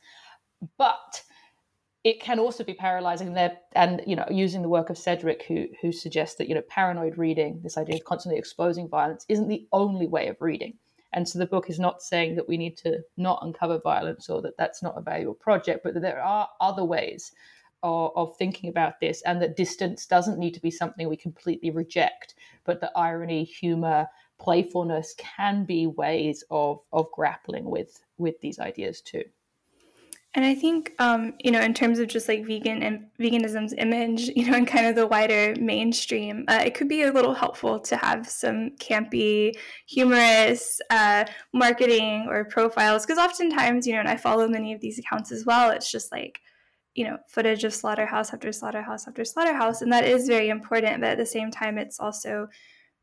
[0.79, 1.23] But
[2.05, 5.67] it can also be paralyzing there and you know using the work of Sedgwick who
[5.81, 9.67] who suggests that you know paranoid reading this idea of constantly exposing violence isn't the
[9.73, 10.75] only way of reading
[11.15, 14.43] and so the book is not saying that we need to not uncover violence or
[14.43, 17.33] that that's not a valuable project but that there are other ways
[17.83, 21.71] of, of thinking about this and that distance doesn't need to be something we completely
[21.71, 24.07] reject but that irony humor
[24.39, 29.25] playfulness can be ways of of grappling with with these ideas too.
[30.37, 34.31] And I think, um, you know, in terms of just like vegan and veganism's image,
[34.35, 37.79] you know, in kind of the wider mainstream, uh, it could be a little helpful
[37.79, 39.53] to have some campy,
[39.87, 43.07] humorous uh, marketing or profiles.
[43.07, 46.11] Because oftentimes, you know, and I follow many of these accounts as well, it's just
[46.11, 46.41] like,
[46.97, 49.83] you know, footage of slaughterhouse after slaughterhouse after slaughterhouse.
[49.83, 51.01] And that is very important.
[51.01, 52.49] But at the same time, it's also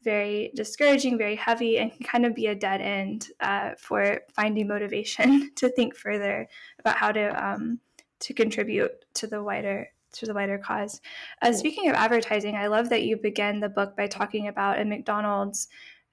[0.03, 4.67] very discouraging, very heavy, and can kind of be a dead end uh, for finding
[4.67, 6.47] motivation to think further
[6.79, 7.79] about how to um,
[8.19, 11.01] to contribute to the wider to the wider cause.
[11.41, 14.85] Uh, speaking of advertising, I love that you begin the book by talking about a
[14.85, 15.69] McDonald's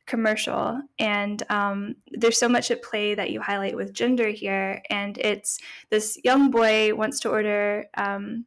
[0.06, 5.18] commercial and um, there's so much at play that you highlight with gender here and
[5.18, 5.58] it's
[5.90, 8.46] this young boy wants to order um,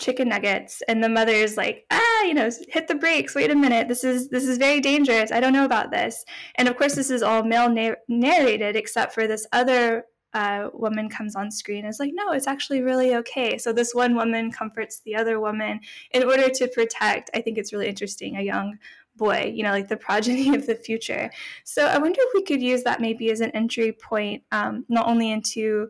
[0.00, 3.34] chicken nuggets and the mother is like ah you know hit the brakes.
[3.34, 3.88] Wait a minute.
[3.88, 5.32] This is this is very dangerous.
[5.32, 6.24] I don't know about this.
[6.56, 11.08] And of course this is all male na- narrated except for this other uh, woman
[11.08, 13.58] comes on screen is like no it's actually really okay.
[13.58, 17.72] So this one woman comforts the other woman in order to protect i think it's
[17.72, 18.78] really interesting a young
[19.16, 21.30] boy you know like the progeny of the future.
[21.64, 25.06] So i wonder if we could use that maybe as an entry point um, not
[25.06, 25.88] only into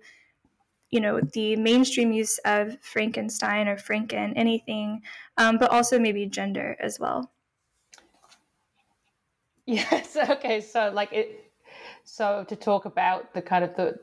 [0.94, 5.02] you know the mainstream use of Frankenstein or Franken anything,
[5.36, 7.32] um, but also maybe gender as well.
[9.66, 10.16] Yes.
[10.16, 10.60] Okay.
[10.60, 11.52] So like it.
[12.04, 13.98] So to talk about the kind of the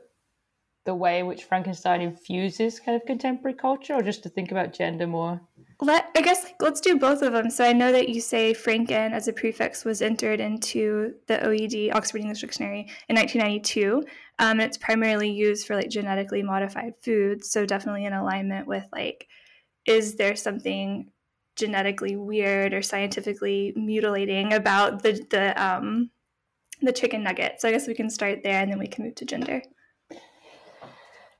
[0.84, 4.72] the way in which Frankenstein infuses kind of contemporary culture, or just to think about
[4.72, 5.40] gender more?
[5.82, 7.50] Let I guess like, let's do both of them.
[7.50, 11.92] So I know that you say Franken as a prefix was entered into the OED
[11.92, 13.96] Oxford English Dictionary in 1992.
[14.38, 17.50] Um, and it's primarily used for like genetically modified foods.
[17.50, 19.26] So definitely in alignment with like,
[19.84, 21.10] is there something
[21.56, 26.10] genetically weird or scientifically mutilating about the the um,
[26.80, 27.60] the chicken nugget?
[27.60, 29.60] So I guess we can start there and then we can move to gender.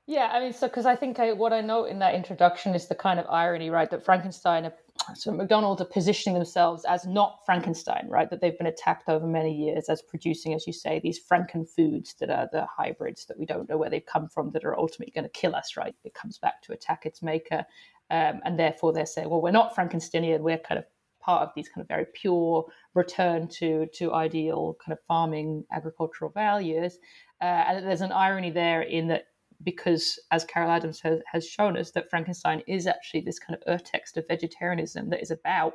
[0.05, 2.87] Yeah, I mean, so because I think I, what I note in that introduction is
[2.87, 3.89] the kind of irony, right?
[3.89, 4.69] That Frankenstein,
[5.15, 8.29] so McDonald's are positioning themselves as not Frankenstein, right?
[8.29, 12.15] That they've been attacked over many years as producing, as you say, these Franken foods
[12.19, 15.13] that are the hybrids that we don't know where they've come from that are ultimately
[15.15, 15.95] going to kill us, right?
[16.03, 17.63] It comes back to attack its maker.
[18.11, 20.85] Um, and therefore they're saying, well, we're not Frankensteinian, we're kind of
[21.21, 26.29] part of these kind of very pure return to to ideal kind of farming agricultural
[26.31, 26.97] values.
[27.41, 29.27] Uh, and there's an irony there in that
[29.63, 33.79] because, as Carol Adams has, has shown us, that Frankenstein is actually this kind of
[33.79, 35.73] urtext of vegetarianism that is about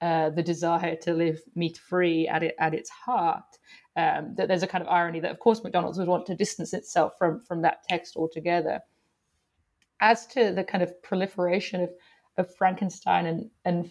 [0.00, 3.58] uh, the desire to live meat free at, it, at its heart.
[3.96, 6.72] Um, that there's a kind of irony that, of course, McDonald's would want to distance
[6.72, 8.80] itself from from that text altogether.
[10.00, 11.90] As to the kind of proliferation of,
[12.38, 13.90] of Frankenstein and, and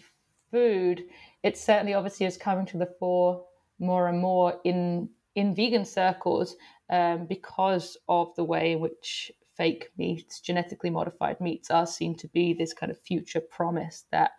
[0.50, 1.04] food,
[1.44, 3.44] it certainly obviously is coming to the fore
[3.78, 6.56] more and more in in vegan circles
[6.90, 12.28] um, because of the way in which fake meats, genetically modified meats, are seen to
[12.28, 14.32] be this kind of future promise that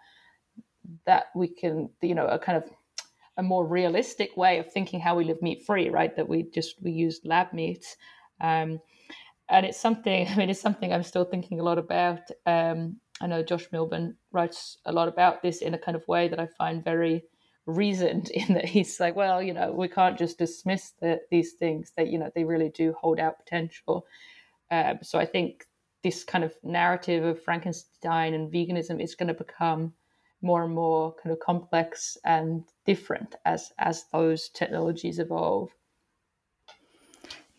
[1.06, 2.70] that we can, you know, a kind of
[3.38, 6.16] a more realistic way of thinking how we live meat free, right?
[6.16, 7.96] That we just we use lab meats,
[8.42, 8.80] um,
[9.50, 10.28] and it's something.
[10.30, 12.22] I mean, it's something I'm still thinking a lot about.
[12.46, 16.28] Um, I know Josh Milburn writes a lot about this in a kind of way
[16.28, 17.24] that I find very
[17.65, 21.91] reasoned in that he's like, well, you know, we can't just dismiss the, these things
[21.97, 24.06] that, you know, they really do hold out potential.
[24.69, 25.65] Um, so I think
[26.04, 29.93] this kind of narrative of Frankenstein and veganism is going to become
[30.41, 35.69] more and more kind of complex and different as as those technologies evolve.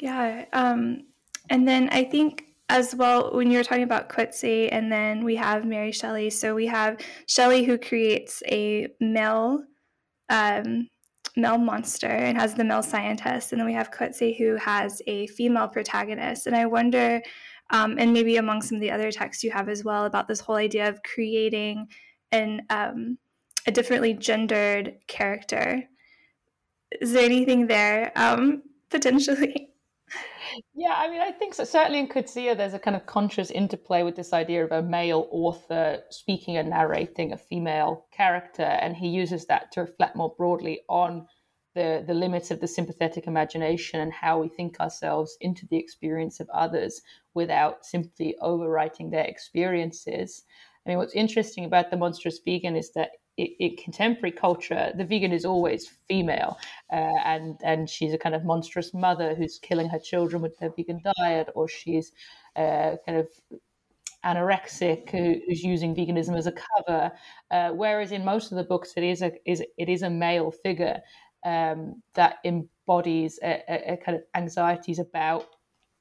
[0.00, 1.04] Yeah, um,
[1.48, 5.64] and then I think as well when you're talking about Coetzee, and then we have
[5.64, 6.30] Mary Shelley.
[6.30, 9.62] So we have Shelley who creates a male
[10.28, 10.88] um,
[11.36, 15.26] male monster and has the male scientist, and then we have Coetzee who has a
[15.28, 16.46] female protagonist.
[16.46, 17.22] And I wonder,
[17.70, 20.40] um, and maybe among some of the other texts you have as well, about this
[20.40, 21.86] whole idea of creating
[22.30, 23.18] an um,
[23.66, 25.84] a differently gendered character.
[27.00, 29.71] Is there anything there um, potentially?
[30.74, 31.64] Yeah, I mean, I think so.
[31.64, 35.28] Certainly in Coetzee, there's a kind of conscious interplay with this idea of a male
[35.30, 40.82] author speaking and narrating a female character, and he uses that to reflect more broadly
[40.88, 41.26] on
[41.74, 46.38] the the limits of the sympathetic imagination and how we think ourselves into the experience
[46.40, 47.00] of others
[47.34, 50.44] without simply overwriting their experiences.
[50.84, 55.32] I mean, what's interesting about the monstrous vegan is that in contemporary culture, the vegan
[55.32, 56.58] is always female,
[56.92, 60.70] uh, and and she's a kind of monstrous mother who's killing her children with her
[60.76, 62.12] vegan diet, or she's
[62.56, 63.28] uh, kind of
[64.24, 67.10] anorexic who, who's using veganism as a cover.
[67.50, 70.50] Uh, whereas in most of the books, it is a is it is a male
[70.50, 71.00] figure
[71.44, 75.46] um, that embodies a, a, a kind of anxieties about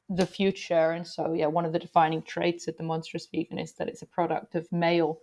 [0.09, 0.91] the future.
[0.91, 4.01] And so, yeah, one of the defining traits of the monstrous vegan is that it's
[4.01, 5.19] a product of male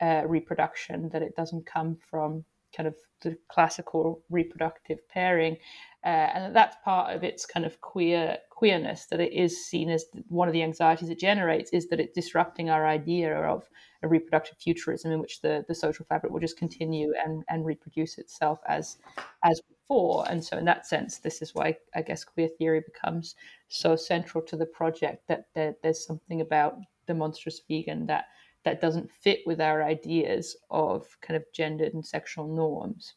[0.00, 2.44] uh, reproduction, that it doesn't come from
[2.76, 5.56] kind of the classical reproductive pairing.
[6.04, 10.04] Uh, and that's part of its kind of queer queerness that it is seen as
[10.28, 13.68] one of the anxieties it generates is that it's disrupting our idea of
[14.02, 18.18] a reproductive futurism in which the, the social fabric will just continue and, and reproduce
[18.18, 18.98] itself as
[19.44, 20.24] as before.
[20.28, 23.34] And so in that sense, this is why I guess queer theory becomes
[23.68, 28.26] so central to the project that there, there's something about the monstrous vegan that
[28.64, 33.14] that doesn't fit with our ideas of kind of gendered and sexual norms.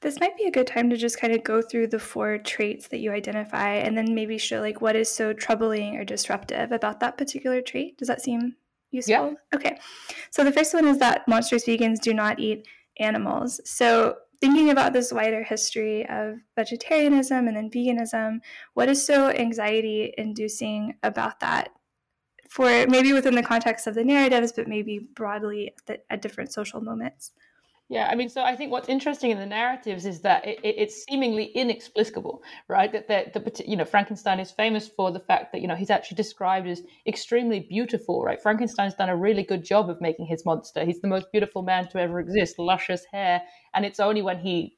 [0.00, 2.88] This might be a good time to just kind of go through the four traits
[2.88, 7.00] that you identify and then maybe show like what is so troubling or disruptive about
[7.00, 7.98] that particular trait.
[7.98, 8.56] Does that seem
[8.90, 9.12] useful?
[9.12, 9.34] Yeah.
[9.54, 9.78] Okay.
[10.30, 12.66] So the first one is that monstrous vegans do not eat
[12.98, 13.60] animals.
[13.64, 18.40] So thinking about this wider history of vegetarianism and then veganism,
[18.74, 21.70] what is so anxiety inducing about that
[22.54, 26.52] for maybe within the context of the narratives, but maybe broadly at, the, at different
[26.52, 27.32] social moments.
[27.88, 30.76] Yeah, I mean, so I think what's interesting in the narratives is that it, it,
[30.78, 32.92] it's seemingly inexplicable, right?
[32.92, 35.90] That the, the you know Frankenstein is famous for the fact that you know he's
[35.90, 38.40] actually described as extremely beautiful, right?
[38.40, 40.84] Frankenstein's done a really good job of making his monster.
[40.84, 43.42] He's the most beautiful man to ever exist, luscious hair,
[43.74, 44.76] and it's only when he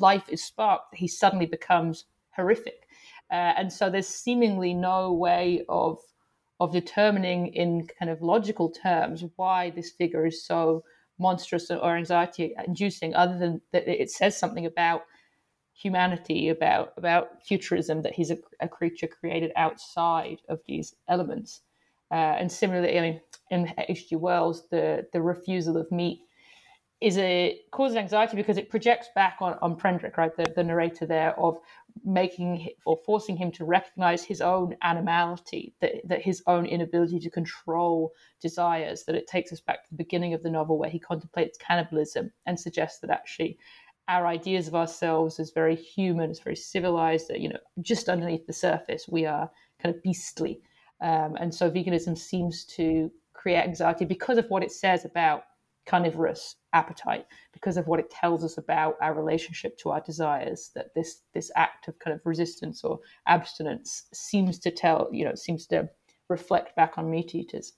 [0.00, 2.88] life is sparked that he suddenly becomes horrific.
[3.30, 6.00] Uh, and so there's seemingly no way of
[6.60, 10.82] of determining in kind of logical terms why this figure is so
[11.18, 15.02] monstrous or anxiety inducing other than that it says something about
[15.72, 21.60] humanity about about futurism that he's a, a creature created outside of these elements.
[22.10, 26.20] Uh, and similarly i mean in hg wells the the refusal of meat
[27.00, 31.04] is a causes anxiety because it projects back on, on Prendick, right, the, the narrator
[31.04, 31.58] there, of
[32.04, 37.30] making or forcing him to recognize his own animality, that, that his own inability to
[37.30, 40.98] control desires, that it takes us back to the beginning of the novel where he
[40.98, 43.58] contemplates cannibalism and suggests that actually
[44.08, 48.46] our ideas of ourselves as very human, as very civilized, that, you know, just underneath
[48.46, 49.50] the surface, we are
[49.82, 50.60] kind of beastly.
[51.00, 55.42] Um, and so veganism seems to create anxiety because of what it says about
[55.86, 60.94] carnivorous appetite because of what it tells us about our relationship to our desires that
[60.94, 65.66] this this act of kind of resistance or abstinence seems to tell you know seems
[65.66, 65.88] to
[66.28, 67.74] reflect back on meat eaters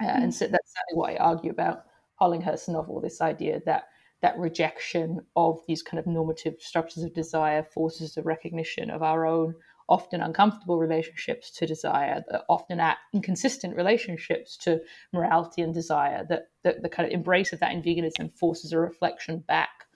[0.00, 0.22] uh, mm.
[0.22, 1.84] and so that's certainly what i argue about
[2.20, 3.88] hollinghurst's novel this idea that
[4.22, 9.26] that rejection of these kind of normative structures of desire forces a recognition of our
[9.26, 9.54] own
[9.90, 14.80] often uncomfortable relationships to desire, often at inconsistent relationships to
[15.12, 18.78] morality and desire, that, that the kind of embrace of that in veganism forces a
[18.78, 19.86] reflection back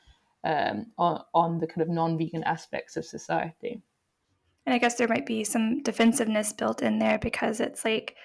[0.43, 3.81] um, on, on the kind of non-vegan aspects of society.
[4.67, 8.17] And I guess there might be some defensiveness built in there because it's like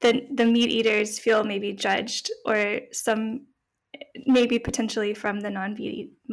[0.00, 3.46] the the meat eaters feel maybe judged or some
[4.26, 5.76] maybe potentially from the non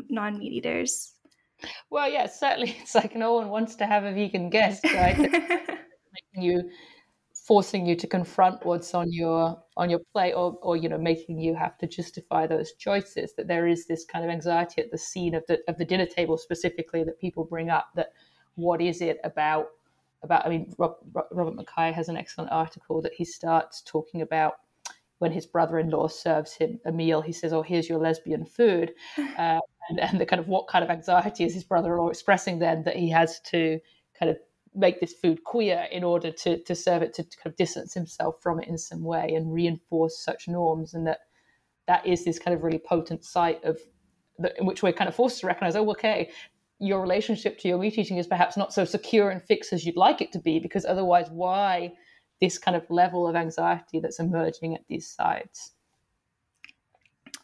[0.10, 1.14] non meat eaters.
[1.90, 2.78] Well, yeah, certainly.
[2.82, 5.18] It's like no one wants to have a vegan guest, right?
[5.18, 6.70] making you,
[7.48, 11.40] forcing you to confront what's on your on your plate, or or you know, making
[11.40, 13.34] you have to justify those choices.
[13.36, 16.06] That there is this kind of anxiety at the scene of the of the dinner
[16.06, 17.90] table specifically that people bring up.
[17.96, 18.14] That
[18.56, 19.68] what is it about
[20.24, 20.46] about?
[20.46, 20.98] I mean, Rob,
[21.32, 24.56] Robert McKay has an excellent article that he starts talking about
[25.20, 28.94] when his brother-in-law serves him a meal, he says, "Oh, here's your lesbian food,"
[29.38, 32.84] uh, and, and the kind of what kind of anxiety is his brother-in-law expressing then
[32.84, 33.80] that he has to
[34.20, 34.38] kind of
[34.76, 37.94] make this food queer in order to to serve it to, to kind of distance
[37.94, 41.20] himself from it in some way and reinforce such norms, and that
[41.88, 43.80] that is this kind of really potent site of
[44.38, 46.30] the, in which we're kind of forced to recognize, oh, okay,
[46.80, 49.96] your relationship to your meat eating is perhaps not so secure and fixed as you'd
[49.96, 51.92] like it to be, because otherwise, why?
[52.42, 55.72] this kind of level of anxiety that's emerging at these sites.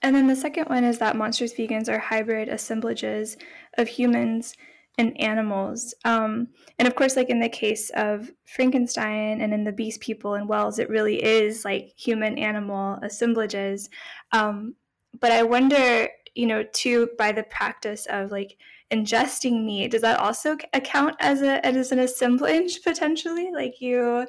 [0.03, 3.37] And then the second one is that monstrous vegans are hybrid assemblages
[3.77, 4.53] of humans
[4.97, 5.93] and animals.
[6.05, 10.35] Um, and of course, like in the case of Frankenstein and in the Beast People
[10.35, 13.89] and Wells, it really is like human animal assemblages.
[14.33, 14.75] Um,
[15.19, 18.57] but I wonder, you know, too, by the practice of like
[18.91, 23.51] ingesting meat, does that also account as a as an assemblage potentially?
[23.51, 24.27] Like you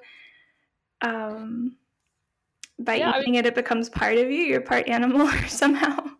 [1.02, 1.76] um,
[2.78, 4.42] by yeah, eating I mean, it, it becomes part of you.
[4.42, 6.10] You're part animal somehow.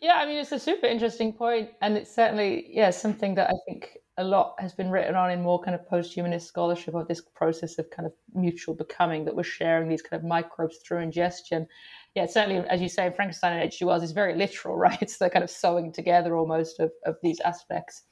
[0.00, 3.54] Yeah, I mean, it's a super interesting point, and it's certainly yeah something that I
[3.66, 7.22] think a lot has been written on in more kind of post-humanist scholarship of this
[7.34, 11.66] process of kind of mutual becoming that we're sharing these kind of microbes through ingestion.
[12.14, 13.84] Yeah, certainly, as you say, Frankenstein and H.G.
[13.84, 15.00] Wells is very literal, right?
[15.00, 18.02] It's the kind of sewing together almost of, of these aspects.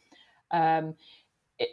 [0.51, 0.95] Um,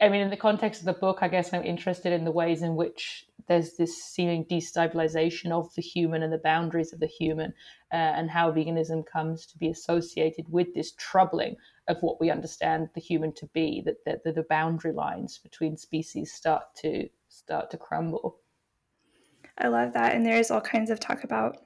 [0.02, 2.62] I mean, in the context of the book, I guess I'm interested in the ways
[2.64, 7.54] in which there's this seeming destabilization of the human and the boundaries of the human,
[7.94, 11.56] uh, and how veganism comes to be associated with this troubling
[11.88, 13.82] of what we understand the human to be.
[13.86, 18.38] That, that, the boundary lines between species start to start to crumble.
[19.58, 21.58] I love that, and there's all kinds of talk about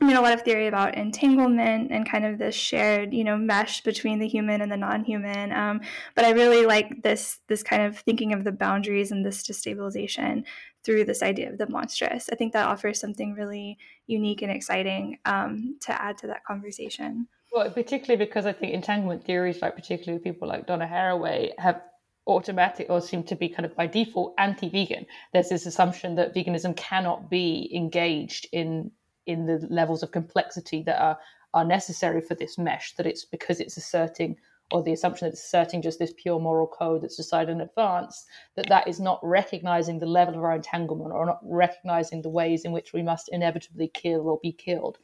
[0.00, 3.36] I mean, a lot of theory about entanglement and kind of this shared, you know,
[3.36, 5.52] mesh between the human and the non-human.
[5.52, 5.80] Um,
[6.14, 10.44] but I really like this this kind of thinking of the boundaries and this destabilization
[10.88, 12.30] through this idea of the monstrous.
[12.32, 13.76] I think that offers something really
[14.06, 17.28] unique and exciting um, to add to that conversation.
[17.52, 21.82] Well, particularly because I think entanglement theories, like particularly people like Donna Haraway, have
[22.26, 25.04] automatic or seem to be kind of by default anti-vegan.
[25.34, 28.90] There's this assumption that veganism cannot be engaged in
[29.26, 31.18] in the levels of complexity that are
[31.52, 34.38] are necessary for this mesh that it's because it's asserting
[34.70, 38.26] or the assumption that it's asserting just this pure moral code that's decided in advance
[38.54, 42.64] that that is not recognizing the level of our entanglement or not recognizing the ways
[42.64, 44.98] in which we must inevitably kill or be killed.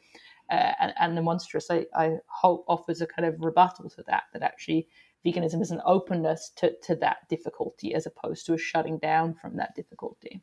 [0.50, 4.24] Uh, and, and, the monstrous I, I, hope offers a kind of rebuttal to that
[4.34, 4.88] that actually
[5.24, 9.56] veganism is an openness to, to that difficulty as opposed to a shutting down from
[9.56, 10.42] that difficulty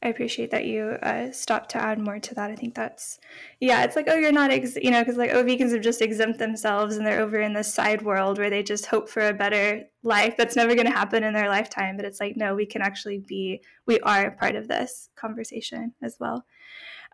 [0.00, 2.52] I appreciate that you uh, stopped to add more to that.
[2.52, 3.18] I think that's,
[3.58, 6.00] yeah, it's like, oh, you're not, ex-, you know, because like, oh, vegans have just
[6.00, 9.34] exempt themselves and they're over in this side world where they just hope for a
[9.34, 11.96] better life that's never going to happen in their lifetime.
[11.96, 16.16] But it's like, no, we can actually be, we are part of this conversation as
[16.20, 16.44] well.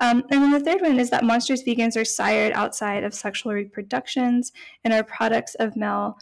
[0.03, 3.55] Um, and then the third one is that monstrous vegans are sired outside of sexual
[3.55, 6.19] reproductions and are products of male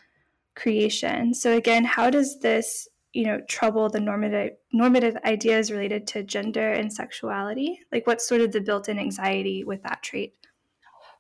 [0.55, 1.35] creation.
[1.35, 6.73] So again, how does this you know trouble the normative normative ideas related to gender
[6.73, 10.35] and sexuality like what's sort of the built-in anxiety with that trait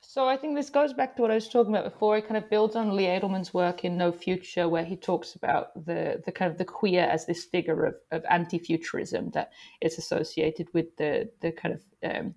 [0.05, 2.17] so I think this goes back to what I was talking about before.
[2.17, 5.73] It kind of builds on Lee Edelman's work in No Future, where he talks about
[5.87, 10.69] the the kind of the queer as this figure of, of anti-futurism that is associated
[10.75, 12.35] with the the kind of um,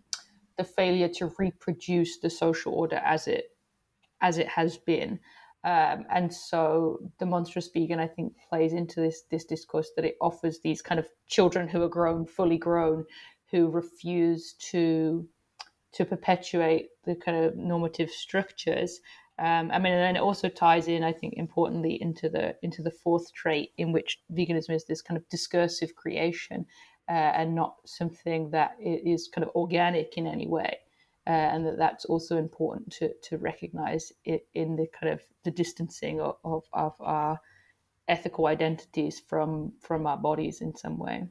[0.58, 3.45] the failure to reproduce the social order as it
[4.22, 5.20] as it has been.
[5.66, 10.16] Um, and so the monstrous vegan, I think, plays into this this discourse that it
[10.22, 13.03] offers these kind of children who are grown, fully grown,
[13.51, 15.28] who refuse to
[15.93, 18.99] to perpetuate the kind of normative structures.
[19.39, 22.84] Um, I mean, and then it also ties in, I think, importantly into the into
[22.84, 26.68] the fourth trait, in which veganism is this kind of discursive creation
[27.09, 30.78] uh, and not something that is kind of organic in any way.
[31.28, 35.51] Uh, and that that's also important to to recognize it in the kind of the
[35.51, 37.39] distancing of, of, of our
[38.07, 41.28] ethical identities from from our bodies in some way.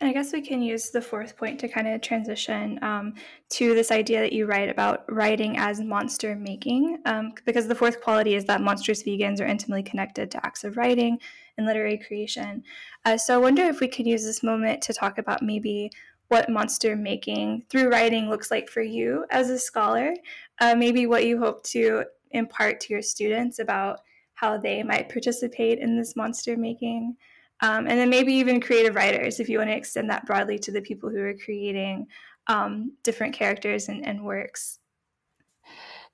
[0.00, 3.14] And I guess we can use the fourth point to kind of transition um,
[3.50, 8.00] to this idea that you write about writing as monster making, um, because the fourth
[8.00, 11.18] quality is that monstrous vegans are intimately connected to acts of writing
[11.56, 12.62] and literary creation.
[13.04, 15.90] Uh, so I wonder if we could use this moment to talk about maybe
[16.28, 20.14] what monster making through writing looks like for you as a scholar,
[20.60, 24.00] uh, maybe what you hope to impart to your students about
[24.34, 27.16] how they might participate in this monster making.
[27.60, 30.70] Um, and then maybe even creative writers, if you want to extend that broadly to
[30.70, 32.06] the people who are creating
[32.46, 34.78] um, different characters and, and, works.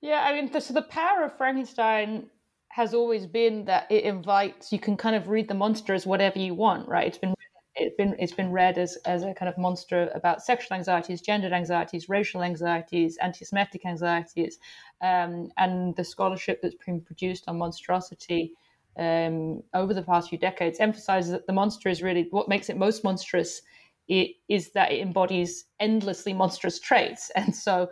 [0.01, 2.29] Yeah, I mean, the, so the power of Frankenstein
[2.71, 6.39] has always been that it invites you can kind of read the monster as whatever
[6.39, 7.07] you want, right?
[7.07, 7.34] It's been
[7.77, 11.53] it's been it's been read as, as a kind of monster about sexual anxieties, gendered
[11.53, 14.59] anxieties, racial anxieties, anti-Semitic anxieties,
[15.03, 18.53] um, and the scholarship that's been produced on monstrosity
[18.97, 22.77] um, over the past few decades emphasizes that the monster is really what makes it
[22.77, 23.61] most monstrous.
[24.07, 27.91] It is that it embodies endlessly monstrous traits, and so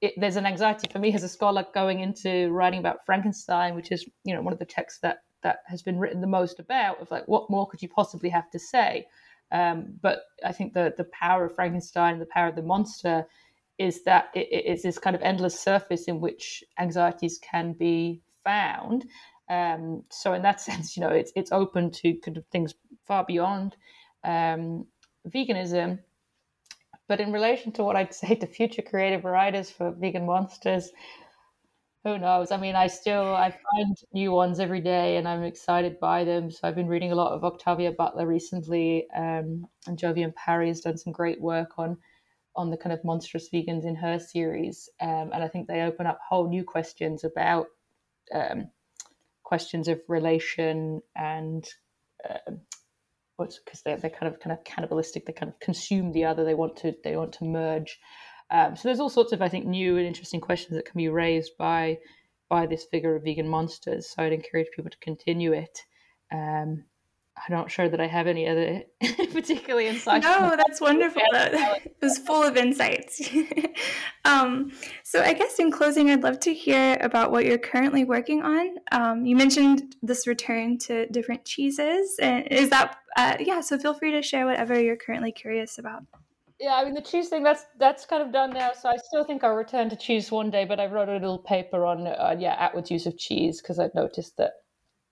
[0.00, 3.90] it, there's an anxiety for me as a scholar going into writing about Frankenstein, which
[3.90, 7.00] is you know one of the texts that that has been written the most about
[7.00, 9.06] of like what more could you possibly have to say?
[9.52, 13.24] Um, but i think the the power of frankenstein and the power of the monster
[13.78, 19.04] is that it is this kind of endless surface in which anxieties can be found.
[19.48, 22.74] Um, so in that sense you know it's it's open to kind of things
[23.06, 23.76] far beyond
[24.24, 24.86] um,
[25.28, 26.00] veganism.
[27.08, 30.90] But in relation to what I'd say to future creative writers for vegan monsters,
[32.06, 32.52] who knows?
[32.52, 36.52] I mean, I still I find new ones every day, and I'm excited by them.
[36.52, 40.82] So I've been reading a lot of Octavia Butler recently, um, and Jovian Parry has
[40.82, 41.98] done some great work on
[42.54, 46.06] on the kind of monstrous vegans in her series, um, and I think they open
[46.06, 47.66] up whole new questions about
[48.32, 48.70] um,
[49.42, 51.68] questions of relation and
[52.30, 52.60] um,
[53.34, 55.26] what's because they're, they're kind of kind of cannibalistic.
[55.26, 56.44] They kind of consume the other.
[56.44, 57.98] They want to they want to merge.
[58.50, 61.08] Um, so there's all sorts of, I think, new and interesting questions that can be
[61.08, 61.98] raised by
[62.48, 64.08] by this figure of vegan monsters.
[64.08, 65.80] So I'd encourage people to continue it.
[66.32, 66.84] Um,
[67.36, 68.82] I'm not sure that I have any other
[69.32, 70.24] particularly insights.
[70.24, 71.20] No, that's wonderful.
[71.32, 73.28] it was full of insights.
[74.24, 74.72] um,
[75.04, 78.76] so, I guess in closing, I'd love to hear about what you're currently working on.
[78.90, 83.60] Um, you mentioned this return to different cheeses, and is that uh, yeah?
[83.60, 86.04] So, feel free to share whatever you're currently curious about
[86.58, 88.72] yeah, I mean the cheese thing that's that's kind of done now.
[88.72, 90.64] So I still think I'll return to cheese one day.
[90.64, 93.94] But I wrote a little paper on uh, yeah Atwood's use of cheese because I've
[93.94, 94.52] noticed that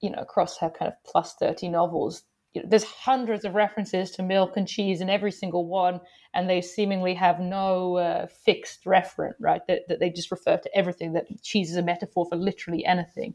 [0.00, 2.22] you know across her kind of plus thirty novels,
[2.54, 6.00] you know, there's hundreds of references to milk and cheese in every single one,
[6.32, 9.62] and they seemingly have no uh, fixed referent, right?
[9.68, 11.12] That that they just refer to everything.
[11.12, 13.34] That cheese is a metaphor for literally anything.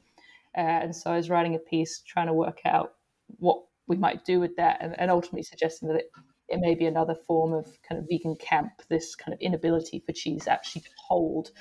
[0.58, 2.94] Uh, and so I was writing a piece trying to work out
[3.38, 6.12] what we might do with that, and, and ultimately suggesting that it
[6.50, 10.12] it may be another form of kind of vegan camp, this kind of inability for
[10.14, 11.52] cheese actually to hold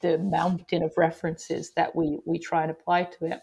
[0.00, 3.40] the mountain of references that we, we try and apply to it.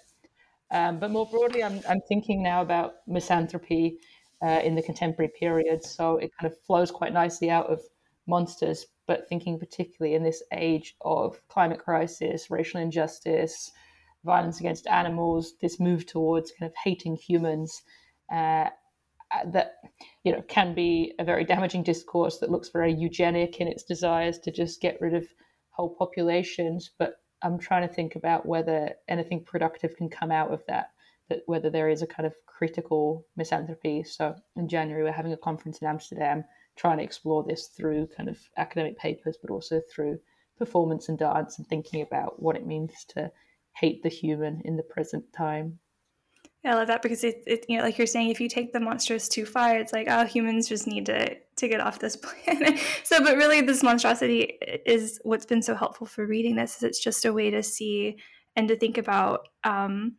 [0.71, 3.97] Um, but more broadly, I'm, I'm thinking now about misanthropy
[4.41, 5.83] uh, in the contemporary period.
[5.83, 7.81] So it kind of flows quite nicely out of
[8.27, 13.71] monsters, but thinking particularly in this age of climate crisis, racial injustice,
[14.23, 17.81] violence against animals, this move towards kind of hating humans.
[18.31, 18.69] Uh,
[19.31, 19.75] Uh, that
[20.23, 24.39] you know can be a very damaging discourse that looks very eugenic in its desires
[24.39, 25.27] to just get rid of
[25.69, 26.89] whole populations.
[26.97, 30.89] But i'm trying to think about whether anything productive can come out of that
[31.29, 34.03] that whether there is a kind of critical misanthropy.
[34.03, 36.43] So in january we're having a conference in amsterdam
[36.75, 40.19] trying to explore this through kind of academic papers but also through
[40.57, 43.31] performance and dance and thinking about what it means to
[43.75, 45.77] hate the human in the present time
[46.65, 48.81] I love that because it, it, you know, like you're saying, if you take the
[48.81, 52.79] monstrous too far, it's like, oh, humans just need to to get off this planet.
[53.03, 56.77] so, but really, this monstrosity is what's been so helpful for reading this.
[56.77, 58.17] Is it's just a way to see
[58.57, 60.17] and to think about um,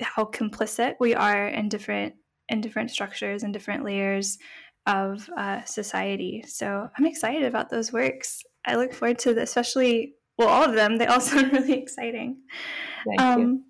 [0.00, 2.14] how complicit we are in different
[2.48, 4.38] in different structures and different layers
[4.86, 6.44] of uh, society.
[6.46, 8.44] So, I'm excited about those works.
[8.64, 10.98] I look forward to, the, especially well, all of them.
[10.98, 12.36] They all sound really exciting.
[13.04, 13.62] Thank um, you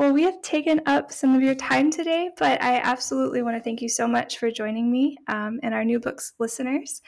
[0.00, 3.62] well, we have taken up some of your time today, but I absolutely want to
[3.62, 7.02] thank you so much for joining me um, and our new books listeners.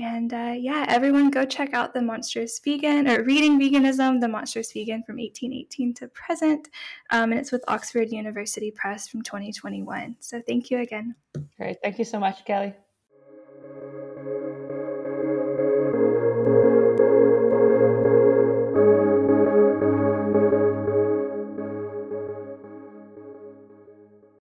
[0.00, 4.72] And uh, yeah, everyone go check out The Monstrous Vegan or Reading Veganism, The Monstrous
[4.72, 6.70] Vegan from 1818 to present.
[7.10, 10.16] Um, and it's with Oxford University Press from 2021.
[10.18, 11.14] So thank you again.
[11.56, 11.76] Great.
[11.84, 12.74] Thank you so much, Kelly.